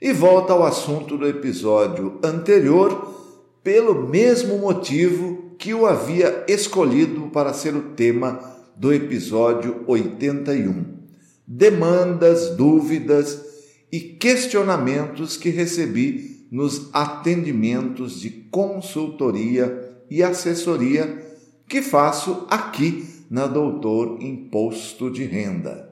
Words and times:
E 0.00 0.12
volta 0.12 0.52
ao 0.52 0.64
assunto 0.64 1.18
do 1.18 1.26
episódio 1.26 2.20
anterior, 2.22 3.16
pelo 3.64 4.08
mesmo 4.08 4.56
motivo 4.58 5.56
que 5.58 5.74
o 5.74 5.86
havia 5.86 6.44
escolhido 6.46 7.22
para 7.32 7.52
ser 7.52 7.74
o 7.74 7.82
tema 7.96 8.38
do 8.76 8.92
episódio 8.92 9.82
81. 9.88 10.84
Demandas, 11.44 12.50
dúvidas 12.50 13.42
e 13.90 13.98
questionamentos 13.98 15.36
que 15.36 15.50
recebi 15.50 16.46
nos 16.48 16.90
atendimentos 16.92 18.20
de 18.20 18.30
consultoria 18.30 19.96
e 20.08 20.22
assessoria 20.22 21.26
que 21.66 21.82
faço 21.82 22.46
aqui 22.48 23.04
na 23.28 23.48
Doutor 23.48 24.22
Imposto 24.22 25.10
de 25.10 25.24
Renda. 25.24 25.88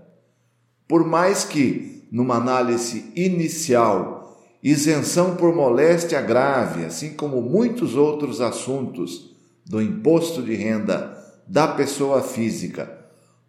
Por 0.86 1.04
mais 1.04 1.44
que 1.44 1.95
numa 2.16 2.36
análise 2.36 3.12
inicial, 3.14 4.42
isenção 4.62 5.36
por 5.36 5.54
moléstia 5.54 6.18
grave, 6.22 6.86
assim 6.86 7.10
como 7.10 7.42
muitos 7.42 7.94
outros 7.94 8.40
assuntos 8.40 9.36
do 9.66 9.82
imposto 9.82 10.42
de 10.42 10.54
renda 10.54 11.14
da 11.46 11.68
pessoa 11.68 12.22
física, 12.22 12.90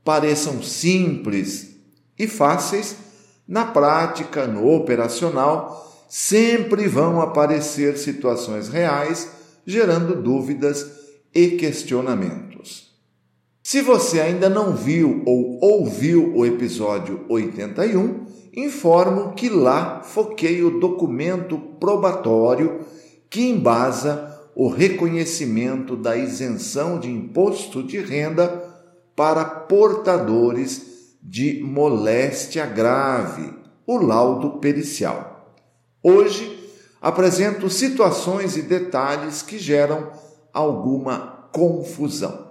pareçam 0.03 0.61
simples 0.61 1.77
e 2.19 2.27
fáceis, 2.27 2.97
na 3.47 3.63
prática, 3.63 4.45
no 4.45 4.69
operacional, 4.69 6.05
sempre 6.09 6.89
vão 6.89 7.21
aparecer 7.21 7.97
situações 7.97 8.67
reais, 8.67 9.29
gerando 9.65 10.21
dúvidas 10.21 10.85
e 11.33 11.51
questionamentos. 11.51 12.91
Se 13.63 13.81
você 13.81 14.19
ainda 14.19 14.49
não 14.49 14.75
viu 14.75 15.23
ou 15.25 15.57
ouviu 15.61 16.35
o 16.35 16.45
episódio 16.45 17.23
81, 17.29 18.27
informo 18.57 19.33
que 19.33 19.49
lá 19.49 20.01
foquei 20.01 20.63
o 20.63 20.79
documento 20.79 21.59
probatório 21.79 22.79
que 23.29 23.47
embasa 23.47 24.35
o 24.55 24.67
reconhecimento 24.67 25.95
da 25.95 26.17
isenção 26.17 26.99
de 26.99 27.07
imposto 27.07 27.83
de 27.83 27.99
renda 27.99 28.47
para 29.15 29.45
portadores 29.45 31.15
de 31.21 31.61
moléstia 31.63 32.65
grave, 32.65 33.53
o 33.85 33.97
laudo 33.97 34.57
pericial. 34.57 35.53
Hoje 36.01 36.57
apresento 36.99 37.69
situações 37.69 38.57
e 38.57 38.63
detalhes 38.63 39.43
que 39.43 39.59
geram 39.59 40.11
alguma 40.51 41.47
confusão. 41.53 42.47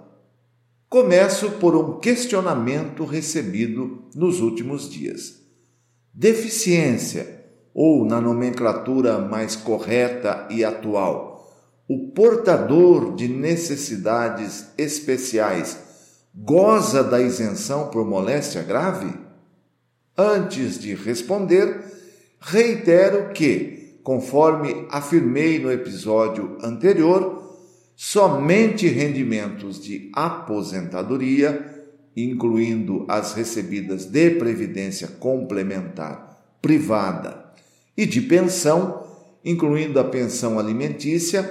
Começo 0.87 1.51
por 1.51 1.75
um 1.75 1.99
questionamento 1.99 3.03
recebido 3.03 4.03
nos 4.15 4.39
últimos 4.39 4.89
dias 4.89 5.36
deficiência, 6.17 7.45
ou 7.75 8.03
na 8.03 8.19
nomenclatura 8.19 9.19
mais 9.19 9.55
correta 9.55 10.47
e 10.49 10.65
atual, 10.65 11.47
o 11.87 12.07
portador 12.07 13.15
de 13.15 13.27
necessidades 13.27 14.65
especiais 14.79 15.77
goza 16.33 17.03
da 17.03 17.21
isenção 17.21 17.89
por 17.89 18.03
moléstia 18.03 18.63
grave? 18.63 19.13
Antes 20.17 20.79
de 20.79 20.95
responder, 20.95 21.83
reitero 22.39 23.31
que, 23.31 23.99
conforme 24.03 24.87
afirmei 24.89 25.59
no 25.59 25.71
episódio 25.71 26.57
anterior, 26.63 27.55
somente 27.95 28.87
rendimentos 28.87 29.79
de 29.79 30.09
aposentadoria 30.15 31.76
incluindo 32.17 33.05
as 33.07 33.33
recebidas 33.33 34.05
de 34.05 34.31
previdência 34.31 35.07
complementar 35.07 36.57
privada 36.59 37.45
e 37.95 38.07
de 38.07 38.21
pensão, 38.21 39.05
incluindo 39.45 39.99
a 39.99 40.03
pensão 40.03 40.57
alimentícia, 40.57 41.43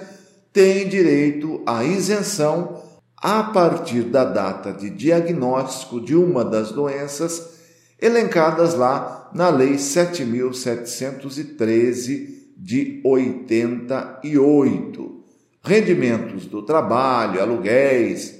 têm 0.52 0.88
direito 0.88 1.62
à 1.64 1.84
isenção 1.84 2.82
a 3.16 3.44
partir 3.44 4.02
da 4.02 4.24
data 4.24 4.72
de 4.72 4.90
diagnóstico 4.90 6.00
de 6.00 6.16
uma 6.16 6.44
das 6.44 6.72
doenças 6.72 7.54
elencadas 8.02 8.74
lá 8.74 9.30
na 9.32 9.48
Lei 9.48 9.78
7713 9.78 12.50
de 12.56 13.00
88. 13.04 15.24
Rendimentos 15.62 16.46
do 16.46 16.62
trabalho, 16.62 17.40
aluguéis, 17.40 18.35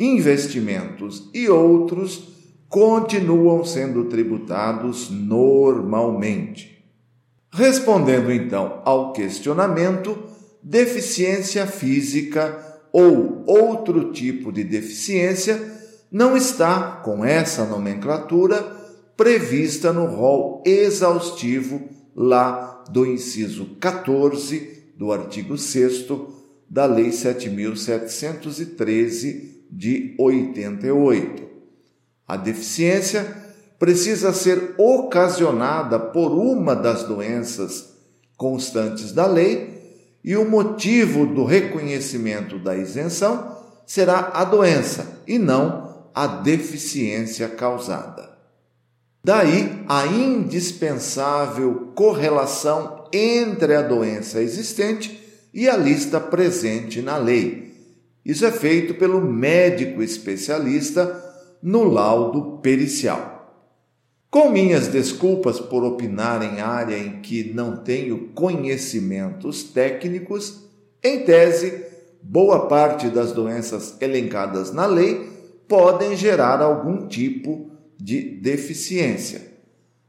investimentos 0.00 1.28
e 1.34 1.50
outros 1.50 2.30
continuam 2.70 3.62
sendo 3.64 4.06
tributados 4.06 5.10
normalmente. 5.10 6.82
Respondendo 7.52 8.32
então 8.32 8.80
ao 8.84 9.12
questionamento, 9.12 10.16
deficiência 10.62 11.66
física 11.66 12.58
ou 12.90 13.44
outro 13.46 14.12
tipo 14.12 14.50
de 14.50 14.64
deficiência 14.64 15.78
não 16.10 16.34
está, 16.36 17.00
com 17.04 17.24
essa 17.24 17.64
nomenclatura, 17.64 18.78
prevista 19.16 19.92
no 19.92 20.06
rol 20.06 20.62
exaustivo 20.64 21.88
lá 22.16 22.84
do 22.90 23.04
inciso 23.04 23.76
14 23.78 24.92
do 24.96 25.12
artigo 25.12 25.58
6 25.58 26.06
da 26.68 26.86
Lei 26.86 27.12
7713 27.12 29.59
de 29.70 30.14
88. 30.18 31.48
A 32.26 32.36
deficiência 32.36 33.36
precisa 33.78 34.32
ser 34.32 34.74
ocasionada 34.76 35.98
por 35.98 36.32
uma 36.32 36.76
das 36.76 37.04
doenças 37.04 37.94
constantes 38.36 39.12
da 39.12 39.26
lei 39.26 39.80
e 40.22 40.36
o 40.36 40.48
motivo 40.48 41.26
do 41.26 41.44
reconhecimento 41.44 42.58
da 42.58 42.76
isenção 42.76 43.56
será 43.86 44.30
a 44.34 44.44
doença 44.44 45.22
e 45.26 45.38
não 45.38 46.08
a 46.14 46.26
deficiência 46.26 47.48
causada. 47.48 48.30
Daí 49.24 49.84
a 49.88 50.06
indispensável 50.06 51.92
correlação 51.94 53.08
entre 53.12 53.74
a 53.74 53.82
doença 53.82 54.42
existente 54.42 55.20
e 55.52 55.68
a 55.68 55.76
lista 55.76 56.20
presente 56.20 57.02
na 57.02 57.16
lei 57.16 57.69
isso 58.24 58.44
é 58.44 58.52
feito 58.52 58.94
pelo 58.94 59.20
médico 59.20 60.02
especialista 60.02 61.24
no 61.62 61.84
laudo 61.84 62.58
pericial. 62.58 63.40
Com 64.30 64.50
minhas 64.50 64.86
desculpas 64.86 65.58
por 65.58 65.82
opinar 65.82 66.42
em 66.42 66.60
área 66.60 66.96
em 66.96 67.20
que 67.20 67.52
não 67.52 67.78
tenho 67.78 68.28
conhecimentos 68.28 69.64
técnicos, 69.64 70.68
em 71.02 71.24
tese, 71.24 71.84
boa 72.22 72.68
parte 72.68 73.08
das 73.08 73.32
doenças 73.32 73.96
elencadas 74.00 74.72
na 74.72 74.86
lei 74.86 75.28
podem 75.66 76.16
gerar 76.16 76.60
algum 76.60 77.08
tipo 77.08 77.70
de 77.98 78.20
deficiência. 78.22 79.50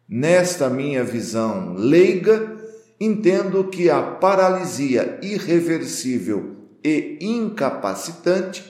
Nesta 0.08 0.70
minha 0.70 1.04
visão 1.04 1.74
leiga, 1.74 2.58
entendo 3.00 3.64
que 3.64 3.90
a 3.90 4.02
paralisia 4.04 5.18
irreversível 5.24 6.61
e 6.84 7.18
incapacitante, 7.22 8.64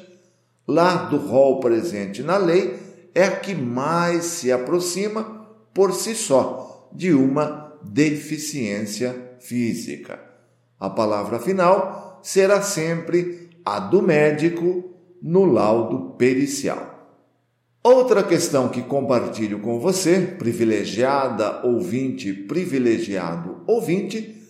lá 0.68 1.06
do 1.06 1.18
rol 1.18 1.60
presente 1.60 2.22
na 2.24 2.38
lei, 2.38 2.80
é 3.14 3.24
a 3.24 3.36
que 3.36 3.54
mais 3.54 4.26
se 4.26 4.52
aproxima 4.52 5.48
por 5.74 5.94
si 5.94 6.16
só 6.16 6.90
de 6.94 7.14
uma 7.14 7.78
deficiência 7.84 9.38
física. 9.40 10.20
A 10.80 10.90
palavra 10.90 11.40
final 11.40 12.20
será 12.24 12.62
sempre 12.62 13.50
a 13.66 13.80
do 13.80 14.02
médico 14.02 14.92
no 15.22 15.46
laudo 15.46 16.16
pericial. 16.16 16.92
Outra 17.84 18.24
questão 18.24 18.70
que 18.70 18.82
compartilho 18.82 19.60
com 19.60 19.80
você, 19.80 20.36
privilegiada 20.38 21.66
ouvinte, 21.66 22.32
privilegiado 22.32 23.64
ouvinte, 23.66 24.41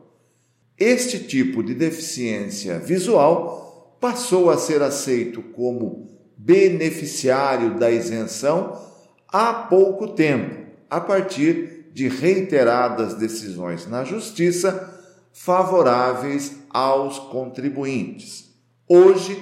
Este 0.78 1.18
tipo 1.20 1.62
de 1.62 1.74
deficiência 1.74 2.78
visual 2.78 3.98
passou 4.00 4.50
a 4.50 4.56
ser 4.56 4.82
aceito 4.82 5.42
como 5.42 6.08
beneficiário 6.36 7.78
da 7.78 7.90
isenção 7.90 8.80
há 9.28 9.52
pouco 9.52 10.08
tempo, 10.08 10.64
a 10.90 11.00
partir 11.00 11.90
de 11.92 12.08
reiteradas 12.08 13.14
decisões 13.14 13.86
na 13.86 14.04
Justiça 14.04 14.92
favoráveis 15.32 16.63
aos 16.74 17.20
contribuintes. 17.20 18.52
Hoje, 18.88 19.40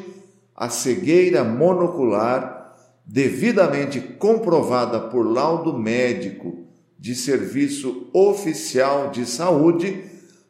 a 0.54 0.68
cegueira 0.68 1.42
monocular, 1.42 2.76
devidamente 3.06 3.98
comprovada 4.00 5.00
por 5.00 5.22
laudo 5.22 5.76
médico 5.76 6.66
de 6.98 7.14
serviço 7.14 8.10
oficial 8.12 9.10
de 9.10 9.24
saúde, 9.24 10.04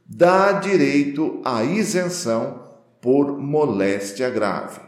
dá 0.04 0.52
direito 0.52 1.40
à 1.44 1.62
isenção 1.62 2.60
por 3.00 3.38
moléstia 3.38 4.28
grave. 4.28 4.80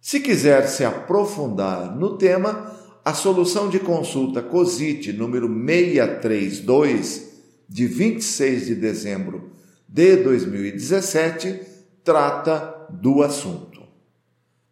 Se 0.00 0.20
quiser 0.20 0.68
se 0.68 0.84
aprofundar 0.84 1.96
no 1.96 2.16
tema, 2.16 2.72
a 3.04 3.12
solução 3.12 3.68
de 3.68 3.80
consulta 3.80 4.40
COSIT 4.40 5.12
número 5.12 5.48
632, 5.48 7.34
de 7.68 7.86
26 7.86 8.66
de 8.66 8.74
dezembro 8.76 9.53
de 9.88 10.16
2017, 10.16 11.60
trata 12.02 12.86
do 12.90 13.22
assunto. 13.22 13.82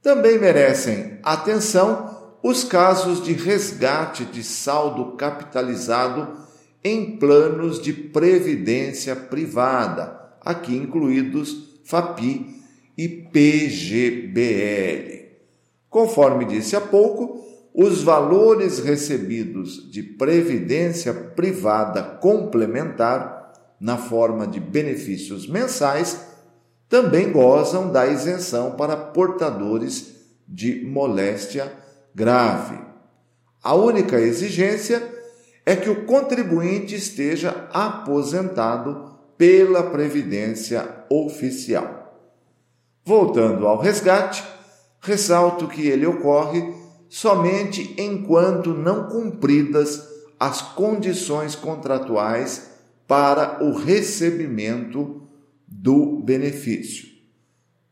Também 0.03 0.38
merecem 0.38 1.19
atenção 1.23 2.38
os 2.43 2.64
casos 2.64 3.23
de 3.23 3.32
resgate 3.32 4.25
de 4.25 4.43
saldo 4.43 5.12
capitalizado 5.17 6.43
em 6.82 7.17
planos 7.17 7.81
de 7.81 7.93
previdência 7.93 9.14
privada, 9.14 10.20
aqui 10.41 10.76
incluídos 10.76 11.81
FAPI 11.85 12.61
e 12.99 13.09
PGBL. 13.09 13.93
Conforme 15.88 16.44
disse 16.47 16.75
há 16.75 16.81
pouco, 16.81 17.47
os 17.75 18.03
valores 18.03 18.81
recebidos 18.81 19.91
de 19.91 20.03
previdência 20.03 21.14
privada 21.14 22.03
complementar, 22.03 23.42
na 23.82 23.96
forma 23.99 24.46
de 24.46 24.61
benefícios 24.61 25.49
mensais, 25.49 26.20
também 26.88 27.32
gozam 27.32 27.90
da 27.90 28.06
isenção 28.06 28.76
para 28.76 28.96
portadores 28.96 30.14
de 30.46 30.84
moléstia 30.84 31.73
grave. 32.14 32.79
A 33.61 33.75
única 33.75 34.20
exigência 34.20 35.02
é 35.67 35.75
que 35.75 35.90
o 35.90 36.05
contribuinte 36.05 36.94
esteja 36.94 37.69
aposentado 37.73 39.17
pela 39.37 39.82
Previdência 39.82 40.88
Oficial. 41.11 42.20
Voltando 43.05 43.67
ao 43.67 43.81
resgate, 43.81 44.44
ressalto 45.00 45.67
que 45.67 45.88
ele 45.88 46.06
ocorre 46.06 46.73
somente 47.08 47.96
enquanto 47.99 48.75
não 48.75 49.08
cumpridas 49.08 50.08
as 50.38 50.62
condições 50.62 51.56
contratuais 51.56 52.72
para 53.12 53.62
o 53.62 53.75
recebimento 53.75 55.20
do 55.69 56.23
benefício. 56.23 57.09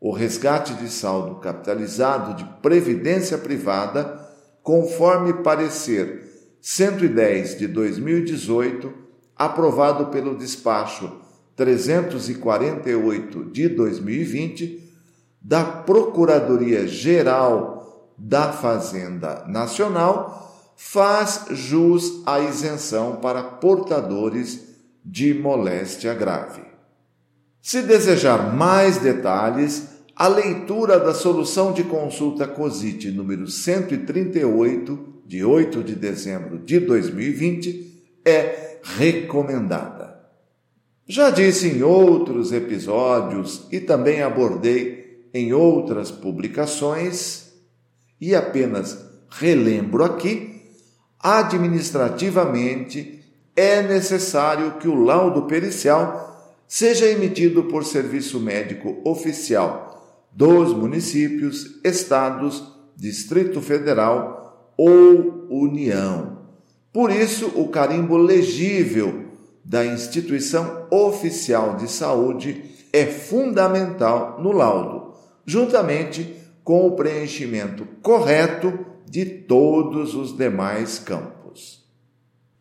O 0.01 0.13
resgate 0.13 0.73
de 0.73 0.89
saldo 0.89 1.35
capitalizado 1.41 2.37
de 2.37 2.45
previdência 2.63 3.37
privada, 3.37 4.19
conforme 4.63 5.43
parecer 5.43 6.57
110 6.63 7.59
de 7.59 7.69
2018, 7.69 8.91
aprovado 9.37 10.07
pelo 10.07 10.39
despacho 10.39 11.13
348 11.55 13.45
de 13.45 13.69
2020 13.69 14.91
da 15.39 15.63
Procuradoria 15.63 16.89
Geral 16.89 18.11
da 18.17 18.53
Fazenda 18.53 19.45
Nacional, 19.47 20.73
faz 20.75 21.45
jus 21.51 22.23
à 22.25 22.41
isenção 22.41 23.17
para 23.17 23.43
portadores 23.43 24.70
de 25.11 25.35
moléstia 25.35 26.15
grave. 26.15 26.63
Se 27.61 27.83
desejar 27.83 28.55
mais 28.55 28.99
detalhes, 28.99 29.89
a 30.15 30.29
leitura 30.29 31.01
da 31.01 31.13
solução 31.13 31.73
de 31.73 31.83
consulta 31.83 32.47
COSIT 32.47 33.11
número 33.11 33.49
138 33.49 35.23
de 35.27 35.45
8 35.45 35.83
de 35.83 35.97
dezembro 35.97 36.59
de 36.59 36.79
2020, 36.79 38.05
é 38.25 38.79
recomendada. 38.83 40.21
Já 41.07 41.31
disse 41.31 41.69
em 41.69 41.83
outros 41.83 42.53
episódios 42.53 43.67
e 43.73 43.81
também 43.81 44.23
abordei 44.23 45.29
em 45.35 45.53
outras 45.53 46.11
publicações, 46.11 47.51
e 48.21 48.35
apenas 48.35 48.99
relembro 49.29 50.05
aqui, 50.05 50.63
administrativamente 51.19 53.20
é 53.61 53.83
necessário 53.83 54.79
que 54.79 54.89
o 54.89 55.05
laudo 55.05 55.43
pericial 55.43 56.57
seja 56.67 57.05
emitido 57.05 57.65
por 57.65 57.85
serviço 57.85 58.41
médico 58.41 58.97
oficial 59.05 60.25
dos 60.33 60.73
municípios, 60.73 61.79
estados, 61.85 62.65
Distrito 62.97 63.61
Federal 63.61 64.73
ou 64.79 65.47
União. 65.51 66.39
Por 66.91 67.11
isso, 67.11 67.53
o 67.55 67.69
carimbo 67.69 68.17
legível 68.17 69.27
da 69.63 69.85
instituição 69.85 70.87
oficial 70.91 71.77
de 71.77 71.87
saúde 71.87 72.65
é 72.91 73.05
fundamental 73.05 74.41
no 74.41 74.53
laudo, 74.53 75.13
juntamente 75.45 76.35
com 76.65 76.87
o 76.87 76.93
preenchimento 76.93 77.87
correto 78.01 78.87
de 79.07 79.27
todos 79.27 80.15
os 80.15 80.35
demais 80.35 80.99
campos. 80.99 81.40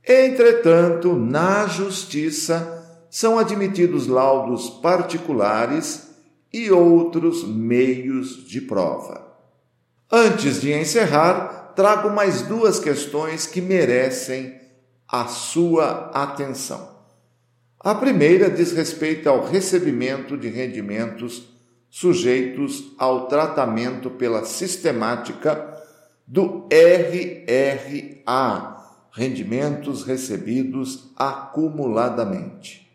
Entretanto, 0.08 1.14
na 1.14 1.68
Justiça 1.68 2.76
são 3.10 3.40
admitidos 3.40 4.08
laudos 4.08 4.70
particulares 4.70 6.10
e 6.52 6.72
outros 6.72 7.48
meios 7.48 8.48
de 8.48 8.62
prova. 8.62 9.28
Antes 10.12 10.62
de 10.62 10.74
encerrar, 10.74 11.74
trago 11.76 12.10
mais 12.10 12.42
duas 12.42 12.80
questões 12.80 13.46
que 13.46 13.62
merecem 13.62 14.60
a 15.08 15.26
sua 15.26 16.12
atenção. 16.14 16.98
A 17.80 17.96
primeira 17.96 18.50
diz 18.50 18.72
respeito 18.72 19.30
ao 19.30 19.46
recebimento 19.46 20.38
de 20.38 20.50
rendimentos 20.50 21.48
sujeitos 21.90 22.94
ao 22.98 23.28
tratamento 23.28 24.10
pela 24.12 24.46
sistemática 24.46 25.78
do 26.28 26.68
RRA, 26.72 28.79
rendimentos 29.12 30.04
recebidos 30.04 31.12
acumuladamente. 31.16 32.90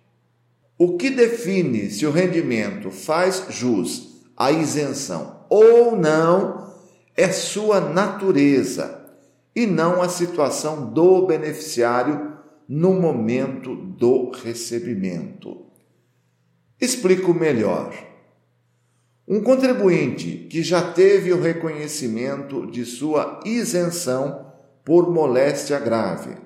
O 0.76 0.96
que 0.96 1.10
define 1.10 1.90
se 1.90 2.04
o 2.06 2.10
rendimento 2.10 2.90
faz 2.90 3.46
jus 3.50 4.22
à 4.36 4.50
isenção 4.50 5.44
ou 5.48 5.96
não 5.96 6.72
é 7.16 7.28
sua 7.30 7.80
natureza 7.80 9.04
e 9.54 9.66
não 9.66 10.02
a 10.02 10.08
situação 10.08 10.92
do 10.92 11.26
beneficiário 11.26 12.34
no 12.68 12.94
momento 12.94 13.76
do 13.76 14.30
recebimento. 14.30 15.66
Explico 16.80 17.32
melhor. 17.32 17.94
Um 19.26 19.40
contribuinte 19.40 20.48
que 20.50 20.62
já 20.62 20.92
teve 20.92 21.32
o 21.32 21.40
reconhecimento 21.40 22.66
de 22.66 22.84
sua 22.84 23.40
isenção 23.44 24.52
por 24.84 25.10
moléstia 25.10 25.78
grave, 25.78 26.36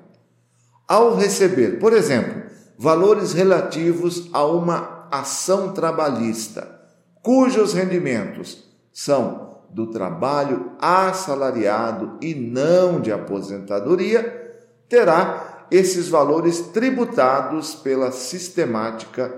ao 0.86 1.14
receber, 1.16 1.78
por 1.78 1.92
exemplo, 1.92 2.42
valores 2.78 3.32
relativos 3.32 4.30
a 4.32 4.44
uma 4.46 5.08
ação 5.10 5.72
trabalhista, 5.72 6.80
cujos 7.22 7.74
rendimentos 7.74 8.64
são 8.92 9.58
do 9.70 9.88
trabalho 9.88 10.72
assalariado 10.80 12.16
e 12.22 12.34
não 12.34 13.00
de 13.00 13.12
aposentadoria, 13.12 14.56
terá 14.88 15.66
esses 15.70 16.08
valores 16.08 16.60
tributados 16.60 17.74
pela 17.74 18.10
sistemática 18.10 19.34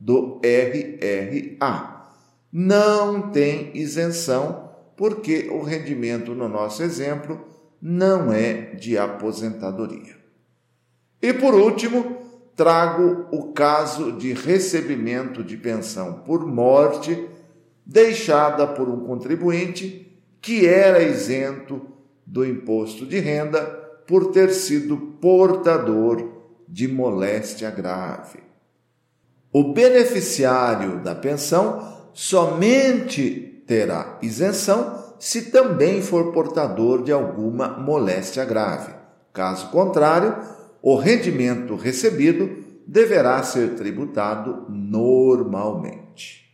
do 0.00 0.40
RRA. 0.42 2.06
Não 2.50 3.30
tem 3.30 3.70
isenção, 3.74 4.70
porque 4.96 5.50
o 5.50 5.62
rendimento, 5.62 6.34
no 6.34 6.48
nosso 6.48 6.82
exemplo, 6.82 7.53
não 7.86 8.32
é 8.32 8.74
de 8.76 8.96
aposentadoria. 8.96 10.16
E 11.20 11.34
por 11.34 11.52
último, 11.52 12.16
trago 12.56 13.26
o 13.30 13.52
caso 13.52 14.12
de 14.12 14.32
recebimento 14.32 15.44
de 15.44 15.58
pensão 15.58 16.22
por 16.24 16.46
morte 16.46 17.28
deixada 17.84 18.66
por 18.66 18.88
um 18.88 19.04
contribuinte 19.04 20.18
que 20.40 20.66
era 20.66 21.02
isento 21.02 21.82
do 22.24 22.42
imposto 22.42 23.04
de 23.04 23.18
renda 23.20 23.60
por 24.06 24.32
ter 24.32 24.48
sido 24.54 24.96
portador 25.20 26.26
de 26.66 26.88
moléstia 26.88 27.70
grave. 27.70 28.38
O 29.52 29.74
beneficiário 29.74 31.02
da 31.02 31.14
pensão 31.14 32.08
somente 32.14 33.62
terá 33.66 34.18
isenção 34.22 35.03
se 35.24 35.50
também 35.50 36.02
for 36.02 36.32
portador 36.32 37.02
de 37.02 37.10
alguma 37.10 37.78
moléstia 37.78 38.44
grave. 38.44 38.92
Caso 39.32 39.70
contrário, 39.70 40.36
o 40.82 40.96
rendimento 40.96 41.76
recebido 41.76 42.62
deverá 42.86 43.42
ser 43.42 43.70
tributado 43.70 44.66
normalmente. 44.68 46.44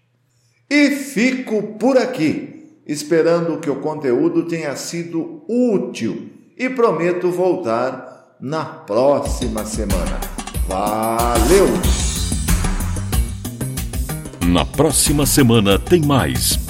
E 0.71 0.91
fico 0.91 1.75
por 1.81 1.99
aqui, 1.99 2.81
esperando 2.87 3.59
que 3.59 3.69
o 3.69 3.81
conteúdo 3.81 4.47
tenha 4.47 4.77
sido 4.77 5.43
útil 5.49 6.31
e 6.57 6.71
prometo 6.71 7.29
voltar 7.29 8.37
na 8.41 8.65
próxima 8.65 9.65
semana. 9.67 10.21
Valeu! 10.69 11.67
Na 14.47 14.65
próxima 14.65 15.27
semana 15.27 15.77
tem 15.77 16.03
mais 16.03 16.70